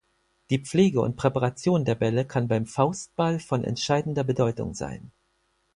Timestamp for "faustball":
2.65-3.37